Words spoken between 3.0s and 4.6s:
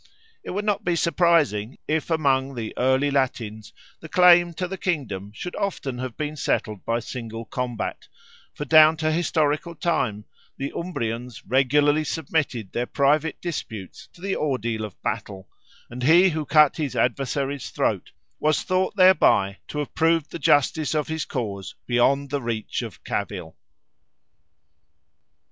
Latins the claim